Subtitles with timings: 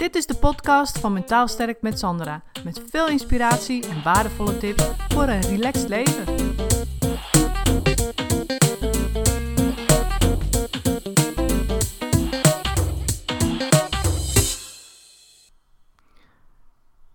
[0.00, 2.42] Dit is de podcast van Mentaal Sterk met Sandra.
[2.64, 6.24] Met veel inspiratie en waardevolle tips voor een relaxed leven.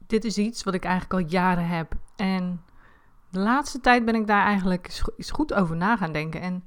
[0.08, 1.94] Dit is iets wat ik eigenlijk al jaren heb.
[2.16, 2.62] En
[3.30, 6.42] de laatste tijd ben ik daar eigenlijk eens goed over na gaan denken.
[6.42, 6.64] En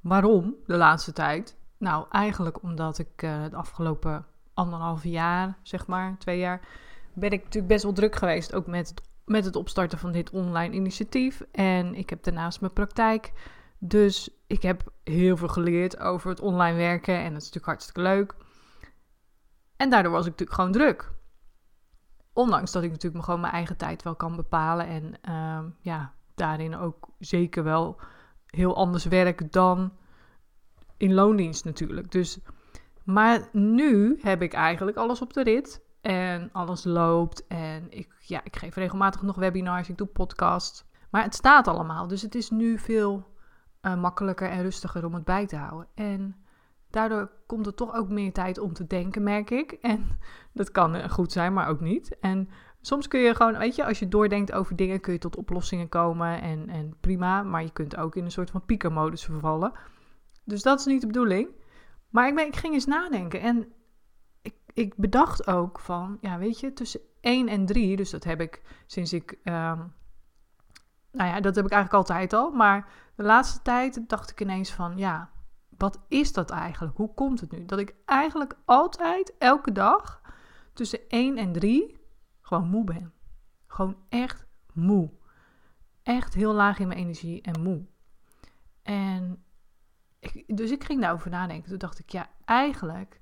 [0.00, 1.56] waarom de laatste tijd?
[1.78, 4.26] Nou, eigenlijk omdat ik uh, de afgelopen
[4.60, 6.60] anderhalf jaar, zeg maar, twee jaar,
[7.12, 8.54] ben ik natuurlijk best wel druk geweest.
[8.54, 11.40] Ook met het, met het opstarten van dit online initiatief.
[11.52, 13.32] En ik heb daarnaast mijn praktijk.
[13.78, 17.14] Dus ik heb heel veel geleerd over het online werken.
[17.14, 18.34] En dat is natuurlijk hartstikke leuk.
[19.76, 21.12] En daardoor was ik natuurlijk gewoon druk.
[22.32, 24.86] Ondanks dat ik natuurlijk gewoon mijn eigen tijd wel kan bepalen.
[24.86, 28.00] En uh, ja, daarin ook zeker wel
[28.46, 29.92] heel anders werk dan
[30.96, 32.10] in loondienst natuurlijk.
[32.10, 32.38] Dus
[33.04, 35.88] maar nu heb ik eigenlijk alles op de rit.
[36.00, 37.46] En alles loopt.
[37.46, 39.88] En ik, ja, ik geef regelmatig nog webinars.
[39.88, 40.84] Ik doe podcasts.
[41.10, 42.06] Maar het staat allemaal.
[42.06, 43.26] Dus het is nu veel
[43.82, 45.88] uh, makkelijker en rustiger om het bij te houden.
[45.94, 46.36] En
[46.90, 49.72] daardoor komt er toch ook meer tijd om te denken, merk ik.
[49.80, 50.18] En
[50.52, 52.18] dat kan eh, goed zijn, maar ook niet.
[52.20, 52.48] En
[52.80, 55.88] soms kun je gewoon, weet je, als je doordenkt over dingen, kun je tot oplossingen
[55.88, 56.42] komen.
[56.42, 57.42] En, en prima.
[57.42, 59.72] Maar je kunt ook in een soort van piekermodus vervallen.
[60.44, 61.48] Dus dat is niet de bedoeling.
[62.10, 63.72] Maar ik, ben, ik ging eens nadenken en
[64.42, 68.40] ik, ik bedacht ook van, ja, weet je, tussen 1 en 3, dus dat heb
[68.40, 69.92] ik sinds ik, um,
[71.12, 74.72] nou ja, dat heb ik eigenlijk altijd al, maar de laatste tijd dacht ik ineens
[74.72, 75.30] van, ja,
[75.68, 76.96] wat is dat eigenlijk?
[76.96, 77.66] Hoe komt het nu?
[77.66, 80.20] Dat ik eigenlijk altijd, elke dag,
[80.72, 82.00] tussen 1 en 3
[82.40, 83.12] gewoon moe ben.
[83.66, 85.10] Gewoon echt moe.
[86.02, 87.86] Echt heel laag in mijn energie en moe.
[88.82, 89.44] En
[90.46, 91.68] dus ik ging daarover nadenken.
[91.68, 93.20] Toen dacht ik, ja, eigenlijk,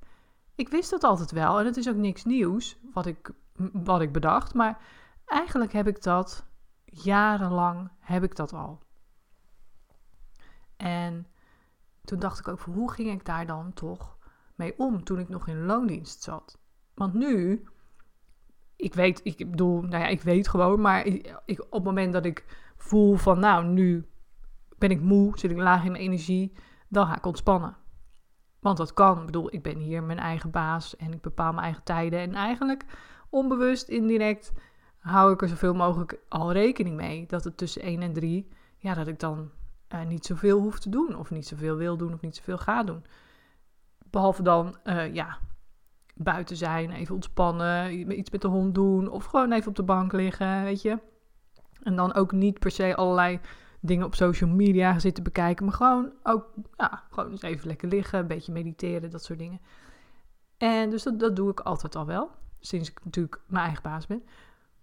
[0.54, 1.58] ik wist dat altijd wel.
[1.58, 3.30] En het is ook niks nieuws wat ik,
[3.72, 4.54] wat ik bedacht.
[4.54, 4.82] Maar
[5.26, 6.46] eigenlijk heb ik dat
[6.84, 8.82] jarenlang, heb ik dat al.
[10.76, 11.26] En
[12.04, 14.16] toen dacht ik ook, van, hoe ging ik daar dan toch
[14.54, 16.58] mee om toen ik nog in loondienst zat?
[16.94, 17.64] Want nu,
[18.76, 21.06] ik weet, ik bedoel, nou ja, ik weet gewoon, maar
[21.44, 22.44] ik, op het moment dat ik
[22.76, 24.08] voel van, nou, nu
[24.78, 26.52] ben ik moe, zit ik laag in mijn energie,
[26.88, 27.76] dan ga ik ontspannen.
[28.60, 29.18] Want dat kan.
[29.18, 32.20] Ik bedoel, ik ben hier mijn eigen baas en ik bepaal mijn eigen tijden.
[32.20, 32.84] En eigenlijk
[33.30, 34.52] onbewust, indirect,
[34.98, 37.26] hou ik er zoveel mogelijk al rekening mee.
[37.26, 39.50] Dat het tussen 1 en 3, ja, dat ik dan
[39.94, 41.16] uh, niet zoveel hoef te doen.
[41.16, 43.04] Of niet zoveel wil doen of niet zoveel ga doen.
[44.10, 45.38] Behalve dan, uh, ja,
[46.14, 49.08] buiten zijn, even ontspannen, iets met de hond doen.
[49.08, 50.98] Of gewoon even op de bank liggen, weet je.
[51.82, 53.40] En dan ook niet per se allerlei
[53.80, 55.64] dingen op social media zitten bekijken.
[55.64, 56.46] Maar gewoon ook,
[56.76, 59.60] ja, gewoon eens even lekker liggen, een beetje mediteren, dat soort dingen.
[60.56, 62.30] En dus dat, doe ik altijd al wel.
[62.60, 64.22] Sinds ik natuurlijk mijn eigen baas ben.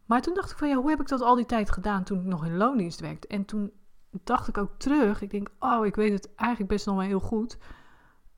[0.05, 2.19] Maar toen dacht ik van ja, hoe heb ik dat al die tijd gedaan toen
[2.19, 3.27] ik nog in loondienst werkte?
[3.27, 3.71] En toen
[4.23, 5.21] dacht ik ook terug.
[5.21, 7.57] Ik denk, oh, ik weet het eigenlijk best nog wel heel goed.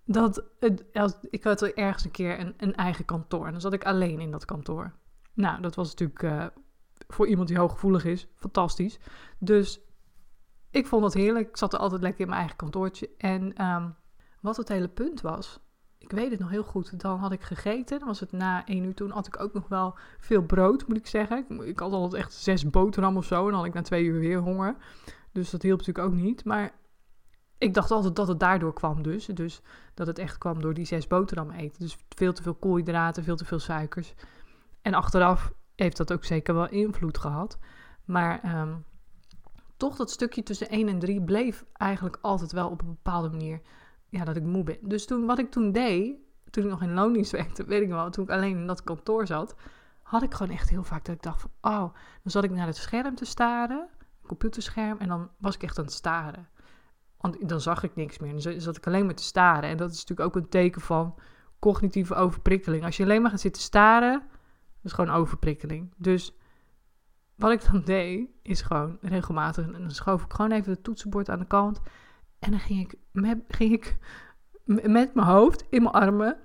[0.06, 3.46] Dat het, als, ik had ergens een keer een, eigen kantoor.
[3.46, 4.94] En dan zat ik alleen in dat kantoor.
[5.34, 6.46] Nou, dat was natuurlijk uh,
[7.08, 9.00] voor iemand die hooggevoelig is, fantastisch.
[9.40, 9.82] Dus
[10.72, 11.50] ik vond het heerlijk.
[11.50, 13.10] Ik zat er altijd lekker in mijn eigen kantoortje.
[13.18, 13.96] En um,
[14.42, 15.60] wat het hele punt was,
[15.98, 17.00] ik weet het nog heel goed.
[17.00, 18.00] Dan had ik gegeten.
[18.00, 18.94] Dan was het na één uur.
[18.94, 21.46] Toen had ik ook nog wel veel brood, moet ik zeggen.
[21.50, 23.40] Ik, ik had altijd echt zes boterham of zo.
[23.46, 24.76] En dan had ik na twee uur weer honger.
[25.32, 26.46] Dus dat hielp natuurlijk ook niet.
[26.46, 26.72] Maar
[27.58, 29.26] ik dacht altijd dat het daardoor kwam dus.
[29.26, 29.62] Dus
[29.94, 31.80] dat het echt kwam door die zes boterhammen eten.
[31.80, 34.14] Dus veel te veel koolhydraten, veel te veel suikers.
[34.82, 37.60] En achteraf heeft dat ook zeker wel invloed gehad.
[38.06, 38.86] Maar um,
[39.78, 43.62] toch dat stukje tussen 1 en 3 bleef eigenlijk altijd wel op een bepaalde manier
[44.10, 44.78] ja, dat ik moe ben.
[44.82, 46.16] Dus toen, wat ik toen deed,
[46.50, 49.28] toen ik nog in loondienst werkte, weet ik wel, toen ik alleen in dat kantoor
[49.28, 49.56] zat,
[50.02, 51.94] had ik gewoon echt heel vaak dat ik dacht van, oh,
[52.24, 53.90] dan zat ik naar het scherm te staren,
[54.26, 56.48] computerscherm, en dan was ik echt aan het staren.
[57.18, 58.42] Want dan zag ik niks meer.
[58.42, 59.70] Dan zat ik alleen maar te staren.
[59.70, 61.16] En dat is natuurlijk ook een teken van
[61.60, 62.84] cognitieve overprikkeling.
[62.84, 64.24] Als je alleen maar gaat zitten staren,
[64.84, 65.94] is gewoon overprikkeling.
[65.98, 66.37] Dus
[67.38, 69.66] wat ik dan deed, is gewoon regelmatig.
[69.66, 71.82] En dan schoof ik gewoon even het toetsenbord aan de kant.
[72.40, 73.98] En dan ging ik met, ging ik
[74.66, 76.38] met mijn hoofd in mijn armen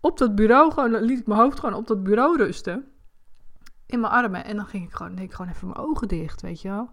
[0.00, 0.72] op dat bureau.
[0.72, 2.84] Gewoon, liet ik mijn hoofd gewoon op dat bureau rusten.
[3.86, 4.44] In mijn armen.
[4.44, 6.90] En dan ging ik gewoon, deed ik gewoon even mijn ogen dicht, weet je wel.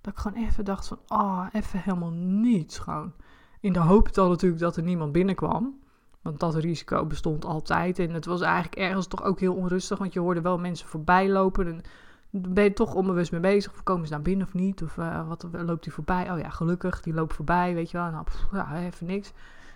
[0.00, 3.12] Dat ik gewoon even dacht van, ah, oh, even helemaal niets gewoon.
[3.60, 5.78] In de hoop dan natuurlijk dat er niemand binnenkwam.
[6.22, 7.98] Want dat risico bestond altijd.
[7.98, 9.98] En het was eigenlijk ergens toch ook heel onrustig.
[9.98, 11.66] Want je hoorde wel mensen voorbij lopen.
[11.66, 11.82] En
[12.30, 13.72] ben je toch onbewust mee bezig.
[13.72, 14.82] Of komen ze naar binnen of niet?
[14.82, 16.32] Of uh, wat loopt die voorbij?
[16.32, 18.10] Oh ja, gelukkig, die loopt voorbij, weet je wel.
[18.10, 19.32] Nou, ja, even niks.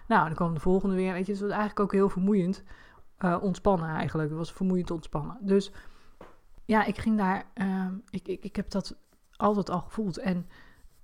[0.08, 1.32] Nou, dan kwam de volgende weer, weet je.
[1.32, 2.62] Dus was eigenlijk ook heel vermoeiend.
[3.18, 4.28] uh, ontspannen eigenlijk.
[4.28, 5.38] Het was vermoeiend ontspannen.
[5.40, 5.72] Dus
[6.64, 8.96] ja, ik ging daar, uh, ik, ik, ik heb dat
[9.36, 10.18] altijd al gevoeld.
[10.18, 10.46] En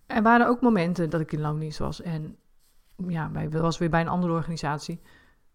[0.07, 2.03] er waren ook momenten dat ik in loondienst was.
[2.03, 2.37] En
[3.07, 5.01] ja, bij, was weer bij een andere organisatie.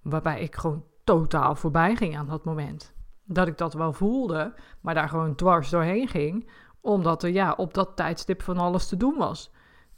[0.02, 2.93] Waarbij ik gewoon totaal voorbij ging aan dat moment.
[3.24, 6.50] Dat ik dat wel voelde, maar daar gewoon dwars doorheen ging.
[6.82, 9.52] Omdat er ja, op dat tijdstip van alles te doen was.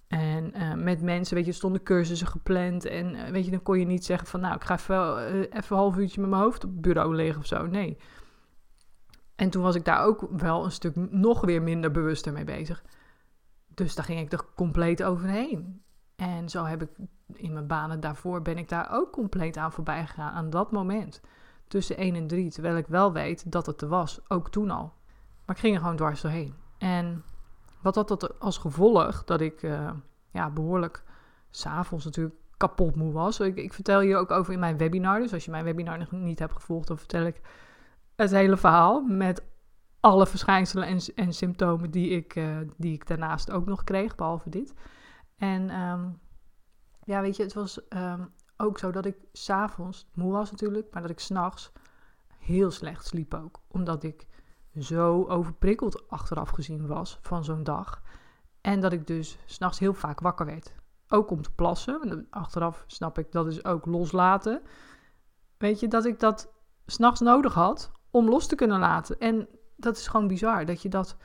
[0.08, 2.86] En uh, met mensen, weet je, stonden cursussen gepland.
[2.86, 5.40] En uh, weet je, dan kon je niet zeggen van, nou, ik ga even, uh,
[5.40, 7.66] even een half uurtje met mijn hoofd op het bureau liggen of zo.
[7.66, 7.98] Nee.
[9.36, 12.84] En toen was ik daar ook wel een stuk nog weer minder bewust mee bezig.
[13.68, 15.84] Dus daar ging ik er compleet overheen.
[16.16, 16.90] En zo heb ik
[17.34, 21.22] in mijn banen daarvoor ben ik daar ook compleet aan voorbij gegaan aan dat moment.
[21.68, 24.94] Tussen 1 en 3, terwijl ik wel weet dat het er was, ook toen al.
[25.46, 26.56] Maar ik ging er gewoon dwars doorheen.
[26.78, 27.24] En
[27.82, 29.24] wat had dat als gevolg?
[29.24, 29.92] Dat ik uh,
[30.32, 31.04] ja, behoorlijk
[31.50, 33.40] s'avonds natuurlijk kapot moe was.
[33.40, 35.20] Ik, ik, vertel je ook over in mijn webinar.
[35.20, 37.42] Dus als je mijn webinar nog niet hebt gevolgd, dan vertel ik
[38.16, 39.44] het hele verhaal met
[40.00, 44.50] alle verschijnselen en, en symptomen die ik, uh, die ik daarnaast ook nog kreeg, behalve
[44.50, 44.74] dit.
[45.38, 46.20] En um,
[47.04, 51.02] ja, weet je, het was um, ook zo dat ik s'avonds moe was natuurlijk, maar
[51.02, 51.72] dat ik s'nachts
[52.38, 53.62] heel slecht sliep ook.
[53.68, 54.28] Omdat ik
[54.80, 58.02] zo overprikkeld achteraf gezien was van zo'n dag.
[58.62, 60.76] En dat ik dus s'nachts heel vaak wakker werd.
[61.08, 62.28] Ook om te plassen.
[62.30, 64.62] Achteraf snap ik dat is ook loslaten.
[65.58, 66.54] Weet je, dat ik dat
[66.86, 69.20] s'nachts nodig had om los te kunnen laten.
[69.20, 70.66] En dat is gewoon bizar.
[70.66, 71.18] Dat je dat,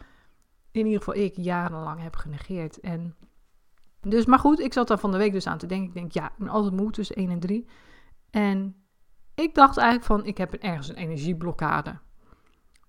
[0.70, 2.80] in ieder geval ik, jarenlang heb genegeerd.
[2.80, 3.16] En
[4.00, 5.88] dus, maar goed, ik zat daar van de week dus aan te denken.
[5.88, 7.68] Ik denk, ja, ik altijd moe tussen 1 en 3.
[8.30, 8.76] En
[9.34, 11.98] ik dacht eigenlijk van, ik heb ergens een energieblokkade.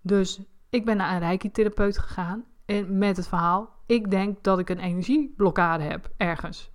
[0.01, 4.69] Dus ik ben naar een reiki-therapeut gegaan en met het verhaal, ik denk dat ik
[4.69, 6.71] een energieblokkade heb ergens.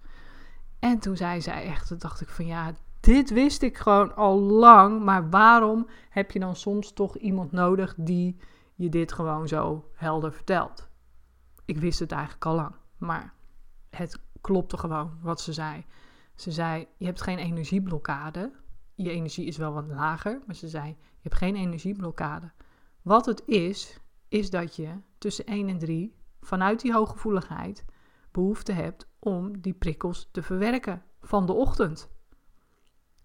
[0.78, 4.40] En toen zei zij echt, toen dacht ik van ja, dit wist ik gewoon al
[4.40, 8.40] lang, maar waarom heb je dan soms toch iemand nodig die
[8.74, 10.88] je dit gewoon zo helder vertelt?
[11.64, 13.34] Ik wist het eigenlijk al lang, maar
[13.90, 15.84] het klopte gewoon wat ze zei.
[16.34, 18.52] Ze zei: Je hebt geen energieblokkade.
[18.94, 22.52] Je energie is wel wat lager, maar ze zei: Je hebt geen energieblokkade.
[23.02, 27.84] Wat het is, is dat je tussen 1 en 3 vanuit die hooggevoeligheid
[28.30, 32.10] behoefte hebt om die prikkels te verwerken van de ochtend.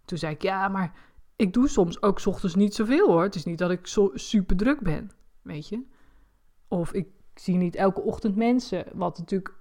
[0.06, 1.00] Toen zei ik: Ja, maar
[1.36, 3.24] ik doe soms ook ochtends niet zoveel hoor.
[3.24, 5.86] Het is niet dat ik zo super druk ben, weet je.
[6.68, 9.61] Of ik zie niet elke ochtend mensen, wat natuurlijk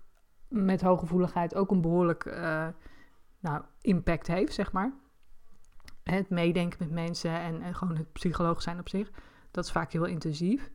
[0.50, 2.66] met hooggevoeligheid ook een behoorlijk uh,
[3.40, 4.92] nou, impact heeft, zeg maar.
[6.02, 9.10] Het meedenken met mensen en, en gewoon het psycholoog zijn op zich,
[9.50, 10.70] dat is vaak heel intensief.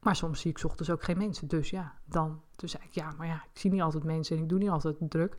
[0.00, 1.48] Maar soms zie ik ochtends ook geen mensen.
[1.48, 2.42] Dus ja, dan.
[2.56, 4.68] Toen zei ik, ja, maar ja, ik zie niet altijd mensen en ik doe niet
[4.68, 5.36] altijd druk.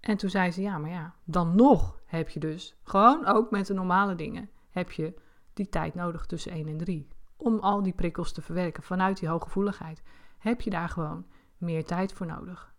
[0.00, 3.66] En toen zei ze, ja, maar ja, dan nog heb je dus, gewoon ook met
[3.66, 5.14] de normale dingen, heb je
[5.54, 7.08] die tijd nodig tussen 1 en 3.
[7.36, 10.02] Om al die prikkels te verwerken vanuit die hooggevoeligheid.
[10.38, 11.26] Heb je daar gewoon
[11.58, 12.74] meer tijd voor nodig.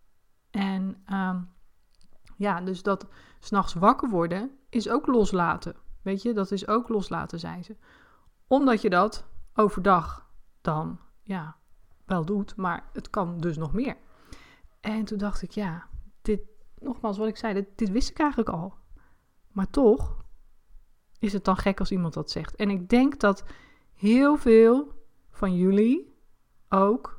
[0.50, 1.48] En um,
[2.36, 3.06] ja, dus dat
[3.38, 5.76] s'nachts wakker worden is ook loslaten.
[6.02, 7.76] Weet je, dat is ook loslaten, zei ze.
[8.46, 10.30] Omdat je dat overdag
[10.60, 11.56] dan, ja,
[12.04, 13.96] wel doet, maar het kan dus nog meer.
[14.80, 15.88] En toen dacht ik, ja,
[16.22, 16.40] dit,
[16.78, 18.74] nogmaals wat ik zei, dit, dit wist ik eigenlijk al.
[19.48, 20.24] Maar toch
[21.18, 22.56] is het dan gek als iemand dat zegt.
[22.56, 23.44] En ik denk dat
[23.94, 24.92] heel veel
[25.30, 26.16] van jullie
[26.68, 27.17] ook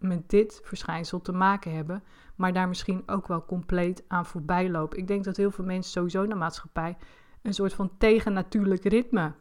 [0.00, 2.02] met dit verschijnsel te maken hebben,
[2.36, 4.98] maar daar misschien ook wel compleet aan voorbij lopen.
[4.98, 6.96] Ik denk dat heel veel mensen sowieso in de maatschappij
[7.42, 9.32] een soort van tegennatuurlijk ritme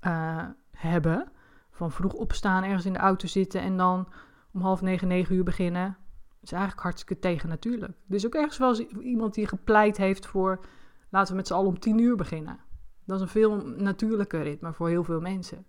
[0.00, 1.32] uh, hebben.
[1.70, 4.08] Van vroeg opstaan, ergens in de auto zitten en dan
[4.52, 5.96] om half negen, negen uur beginnen.
[6.28, 7.92] Dat is eigenlijk hartstikke tegennatuurlijk.
[8.08, 10.64] Is ook ergens wel iemand die gepleit heeft voor
[11.10, 12.58] laten we met z'n allen om tien uur beginnen.
[13.04, 15.66] Dat is een veel natuurlijker ritme voor heel veel mensen.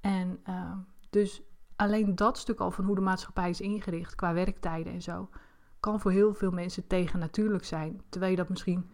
[0.00, 0.72] En uh,
[1.10, 1.42] dus
[1.80, 5.28] alleen dat stuk al van hoe de maatschappij is ingericht qua werktijden en zo,
[5.80, 8.02] kan voor heel veel mensen tegennatuurlijk zijn.
[8.08, 8.90] Terwijl je dat misschien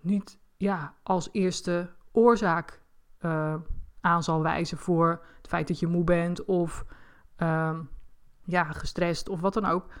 [0.00, 2.82] niet ja, als eerste oorzaak
[3.20, 3.54] uh,
[4.00, 6.84] aan zal wijzen voor het feit dat je moe bent of
[7.38, 7.78] uh,
[8.44, 9.92] ja, gestrest of wat dan ook.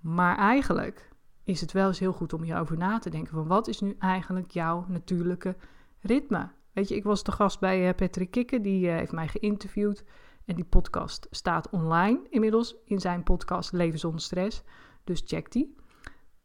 [0.00, 1.08] Maar eigenlijk
[1.42, 3.96] is het wel eens heel goed om hierover na te denken van wat is nu
[3.98, 5.56] eigenlijk jouw natuurlijke
[6.00, 6.48] ritme?
[6.72, 10.04] Weet je, ik was de gast bij uh, Patrick Kikken, die uh, heeft mij geïnterviewd.
[10.44, 14.62] En die podcast staat online inmiddels in zijn podcast Leven zonder stress.
[15.04, 15.74] Dus check die.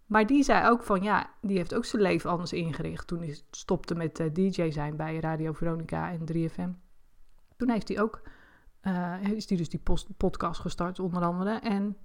[0.05, 3.07] Maar die zei ook van ja, die heeft ook zijn leven anders ingericht.
[3.07, 6.69] Toen hij stopte met uh, DJ zijn bij Radio Veronica en 3FM.
[7.57, 8.21] Toen heeft hij ook,
[8.83, 9.81] uh, is hij dus die
[10.17, 11.59] podcast gestart onder andere.
[11.59, 11.97] En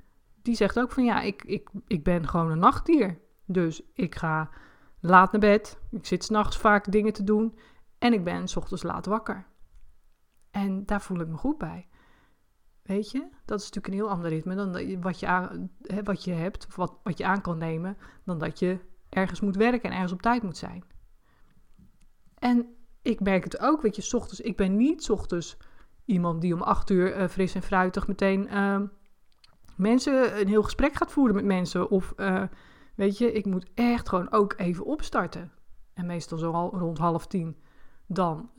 [0.43, 3.19] die zegt ook van ja, ik, ik, ik ben gewoon een nachtdier.
[3.45, 4.51] Dus ik ga
[5.01, 5.79] laat naar bed.
[5.91, 7.59] Ik zit s'nachts vaak dingen te doen.
[7.99, 9.47] En ik ben s ochtends laat wakker.
[10.55, 11.89] En daar voel ik me goed bij.
[12.83, 15.71] Weet je, dat is natuurlijk een heel ander ritme dan wat je, aan,
[16.05, 19.57] wat je hebt, of wat, wat je aan kan nemen, dan dat je ergens moet
[19.57, 20.85] werken en ergens op tijd moet zijn.
[22.39, 25.57] En ik merk het ook, weet je, ochtends, ik ben niet ochtends
[26.05, 28.81] iemand die om acht uur uh, fris en fruitig meteen uh,
[29.77, 31.91] mensen een heel gesprek gaat voeren met mensen.
[31.91, 32.43] Of uh,
[32.97, 35.53] weet je, ik moet echt gewoon ook even opstarten.
[35.95, 37.57] En meestal zo al rond half tien,
[38.07, 38.51] dan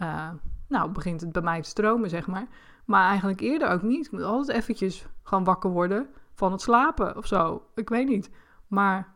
[0.67, 2.47] nou, begint het bij mij te stromen, zeg maar.
[2.85, 4.05] Maar eigenlijk eerder ook niet.
[4.05, 7.65] Ik moet altijd eventjes gaan wakker worden van het slapen of zo.
[7.75, 8.29] Ik weet niet.
[8.67, 9.13] Maar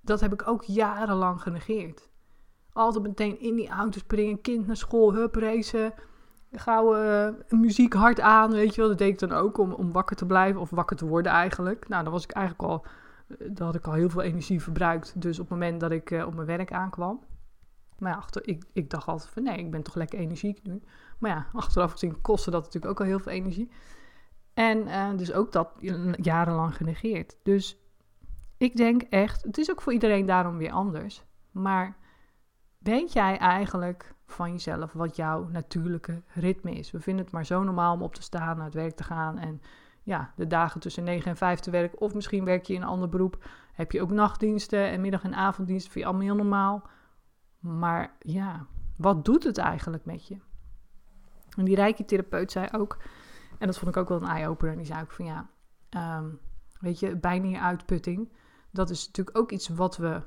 [0.00, 2.10] dat heb ik ook jarenlang genegeerd.
[2.72, 5.94] Altijd meteen in die auto springen, kind naar school, hup, racen.
[6.52, 8.90] Gauw uh, muziek hard aan, weet je wel.
[8.90, 11.88] Dat deed ik dan ook om, om wakker te blijven of wakker te worden eigenlijk.
[11.88, 12.84] Nou, dan was ik eigenlijk al,
[13.28, 15.20] eh, dan had ik al heel veel energie verbruikt.
[15.20, 17.20] Dus op het moment dat ik uh, op mijn werk aankwam.
[18.02, 20.82] Maar ja, achter, ik, ik dacht altijd van nee, ik ben toch lekker energiek nu.
[21.18, 23.70] Maar ja, achteraf gezien kostte dat natuurlijk ook al heel veel energie.
[24.54, 25.70] En uh, dus ook dat
[26.16, 27.36] jarenlang genegeerd.
[27.42, 27.78] Dus
[28.56, 31.24] ik denk echt, het is ook voor iedereen daarom weer anders.
[31.50, 31.96] Maar
[32.78, 36.90] weet jij eigenlijk van jezelf wat jouw natuurlijke ritme is?
[36.90, 39.38] We vinden het maar zo normaal om op te staan, naar het werk te gaan
[39.38, 39.60] en
[40.02, 42.00] ja, de dagen tussen 9 en 5 te werken.
[42.00, 43.44] Of misschien werk je in een ander beroep.
[43.72, 45.92] Heb je ook nachtdiensten en middag- en avonddiensten.
[45.92, 46.82] Vind je allemaal heel normaal.
[47.62, 48.66] Maar ja,
[48.96, 50.38] wat doet het eigenlijk met je?
[51.56, 52.98] En die rijke therapeut zei ook,
[53.58, 55.50] en dat vond ik ook wel een eye-opener, die zei ook van ja,
[56.18, 56.40] um,
[56.78, 58.32] weet je, uitputting,
[58.70, 60.22] dat is natuurlijk ook iets wat we,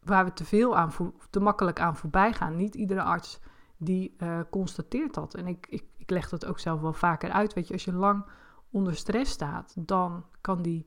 [0.00, 0.92] waar we te veel aan,
[1.30, 2.56] te makkelijk aan voorbij gaan.
[2.56, 3.40] Niet iedere arts
[3.76, 5.34] die uh, constateert dat.
[5.34, 7.54] En ik, ik, ik leg dat ook zelf wel vaker uit.
[7.54, 8.26] Weet je, als je lang
[8.70, 10.86] onder stress staat, dan kan die,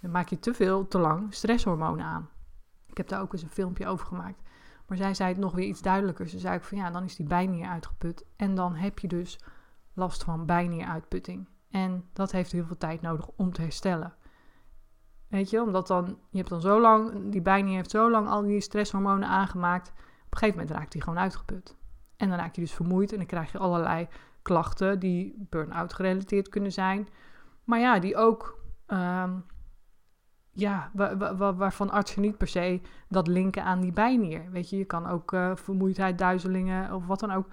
[0.00, 2.28] dan maak je te veel, te lang stresshormonen aan.
[2.86, 4.42] Ik heb daar ook eens een filmpje over gemaakt.
[4.86, 6.28] Maar zij zei het nog weer iets duidelijker.
[6.28, 8.24] Ze zei ook van ja, dan is die bijnier uitgeput.
[8.36, 9.40] En dan heb je dus
[9.92, 11.48] last van bijnieruitputting.
[11.70, 14.14] En dat heeft heel veel tijd nodig om te herstellen.
[15.28, 18.42] Weet je, omdat dan, je hebt dan zo lang, die bijnier heeft zo lang al
[18.42, 19.88] die stresshormonen aangemaakt.
[19.88, 19.96] Op
[20.30, 21.76] een gegeven moment raakt die gewoon uitgeput.
[22.16, 24.08] En dan raak je dus vermoeid en dan krijg je allerlei
[24.42, 27.08] klachten die burn-out gerelateerd kunnen zijn.
[27.64, 29.44] Maar ja, die ook um,
[30.54, 30.90] ja,
[31.56, 34.50] waarvan artsen niet per se dat linken aan die bijnier.
[34.50, 37.46] Weet je, je kan ook uh, vermoeidheid, duizelingen of wat dan ook.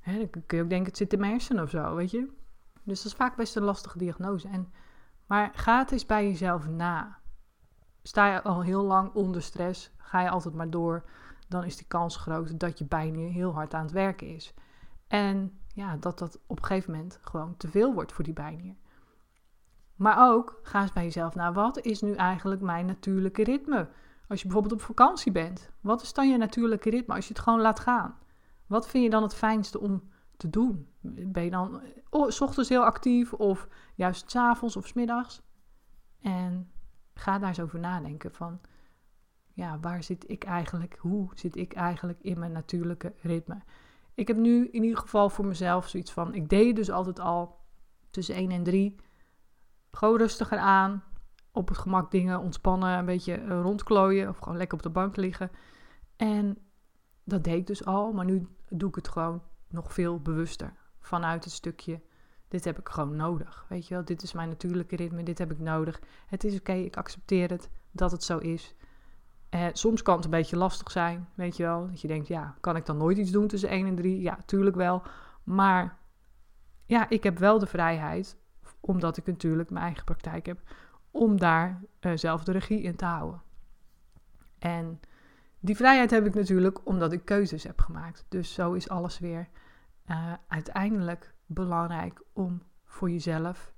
[0.00, 2.28] Hè, dan kun je ook denken, het zit in mijn hersenen of zo, weet je.
[2.82, 4.48] Dus dat is vaak best een lastige diagnose.
[4.48, 4.72] En,
[5.26, 7.18] maar ga het eens bij jezelf na.
[8.02, 11.04] Sta je al heel lang onder stress, ga je altijd maar door,
[11.48, 14.54] dan is die kans groot dat je bijnier heel hard aan het werken is.
[15.06, 18.74] En ja, dat dat op een gegeven moment gewoon te veel wordt voor die bijnier.
[19.96, 23.88] Maar ook, ga eens bij jezelf naar, wat is nu eigenlijk mijn natuurlijke ritme?
[24.28, 27.42] Als je bijvoorbeeld op vakantie bent, wat is dan je natuurlijke ritme als je het
[27.42, 28.18] gewoon laat gaan?
[28.66, 30.88] Wat vind je dan het fijnste om te doen?
[31.00, 35.42] Ben je dan oh, s ochtends heel actief of juist s avonds of s middags?
[36.20, 36.70] En
[37.14, 38.60] ga daar eens over nadenken van,
[39.52, 43.58] ja, waar zit ik eigenlijk, hoe zit ik eigenlijk in mijn natuurlijke ritme?
[44.14, 47.58] Ik heb nu in ieder geval voor mezelf zoiets van, ik deed dus altijd al
[48.10, 48.96] tussen 1 en 3
[49.96, 51.02] gewoon rustiger aan.
[51.52, 55.16] Op het gemak dingen ontspannen, een beetje eh, rondklooien of gewoon lekker op de bank
[55.16, 55.50] liggen.
[56.16, 56.58] En
[57.24, 60.72] dat deed ik dus al, maar nu doe ik het gewoon nog veel bewuster.
[61.00, 62.00] Vanuit het stukje,
[62.48, 63.66] dit heb ik gewoon nodig.
[63.68, 66.00] Weet je wel, dit is mijn natuurlijke ritme, dit heb ik nodig.
[66.26, 68.74] Het is oké, ik accepteer het dat het zo is.
[69.48, 71.86] Eh, soms kan het een beetje lastig zijn, weet je wel.
[71.86, 74.20] Dat je denkt, ja, kan ik dan nooit iets doen tussen 1 en 3?
[74.20, 75.02] Ja, tuurlijk wel.
[75.44, 75.98] Maar
[76.86, 78.36] ja, ik heb wel de vrijheid
[78.86, 80.60] omdat ik natuurlijk mijn eigen praktijk heb,
[81.10, 83.42] om daar uh, zelf de regie in te houden.
[84.58, 85.00] En
[85.60, 88.24] die vrijheid heb ik natuurlijk omdat ik keuzes heb gemaakt.
[88.28, 89.48] Dus zo is alles weer
[90.06, 93.74] uh, uiteindelijk belangrijk om voor jezelf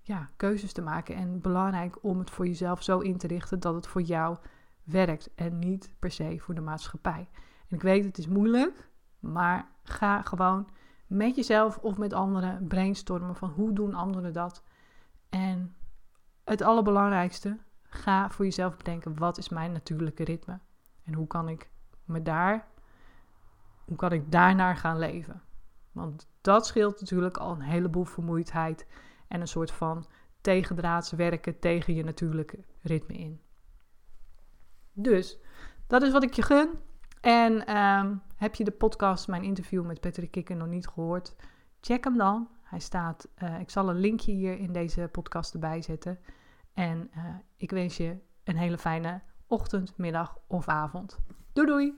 [0.00, 1.14] ja, keuzes te maken.
[1.14, 4.36] En belangrijk om het voor jezelf zo in te richten dat het voor jou
[4.82, 7.28] werkt en niet per se voor de maatschappij.
[7.68, 8.88] En ik weet, het is moeilijk,
[9.18, 10.68] maar ga gewoon
[11.16, 14.62] met jezelf of met anderen brainstormen van hoe doen anderen dat.
[15.28, 15.76] En
[16.44, 20.58] het allerbelangrijkste, ga voor jezelf bedenken wat is mijn natuurlijke ritme
[21.04, 21.70] en hoe kan ik
[22.04, 22.66] me daar,
[23.84, 25.42] hoe kan ik daarnaar gaan leven.
[25.92, 28.86] Want dat scheelt natuurlijk al een heleboel vermoeidheid
[29.28, 30.06] en een soort van
[30.40, 33.40] tegendraads werken tegen je natuurlijke ritme in.
[34.92, 35.38] Dus
[35.86, 36.70] dat is wat ik je gun.
[37.22, 41.34] En um, heb je de podcast, mijn interview met Patrick Kikker nog niet gehoord?
[41.80, 42.48] Check hem dan.
[42.62, 46.18] Hij staat, uh, ik zal een linkje hier in deze podcast erbij zetten.
[46.72, 47.24] En uh,
[47.56, 51.18] ik wens je een hele fijne ochtend, middag of avond.
[51.52, 51.94] Doei doei!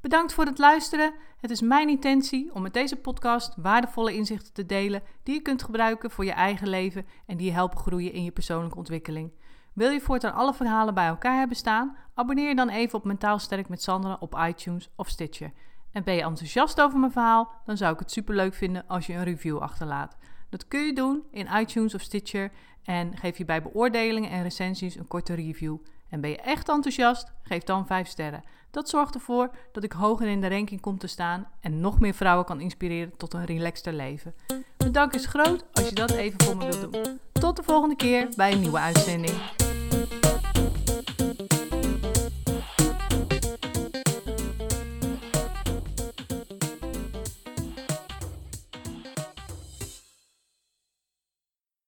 [0.00, 1.14] Bedankt voor het luisteren.
[1.36, 5.62] Het is mijn intentie om met deze podcast waardevolle inzichten te delen die je kunt
[5.62, 9.32] gebruiken voor je eigen leven en die je helpen groeien in je persoonlijke ontwikkeling.
[9.72, 11.96] Wil je voortaan alle verhalen bij elkaar hebben staan?
[12.14, 15.52] Abonneer je dan even op Mentaal Sterk met Sandra op iTunes of Stitcher.
[15.92, 17.52] En ben je enthousiast over mijn verhaal?
[17.64, 20.16] Dan zou ik het superleuk vinden als je een review achterlaat.
[20.50, 22.52] Dat kun je doen in iTunes of Stitcher
[22.84, 25.76] en geef je bij beoordelingen en recensies een korte review.
[26.08, 27.32] En ben je echt enthousiast?
[27.42, 28.42] Geef dan 5 sterren.
[28.70, 32.14] Dat zorgt ervoor dat ik hoger in de ranking kom te staan en nog meer
[32.14, 34.34] vrouwen kan inspireren tot een relaxter leven.
[34.78, 37.20] Mijn dank is groot als je dat even voor me wilt doen.
[37.32, 39.61] Tot de volgende keer bij een nieuwe uitzending.